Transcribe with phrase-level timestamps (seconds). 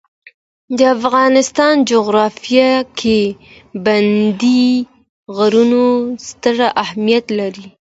[0.77, 2.69] د افغانستان جغرافیه
[2.99, 3.19] کې
[3.71, 4.67] پابندی
[5.35, 5.81] غرونه
[6.27, 7.67] ستر اهمیت لري.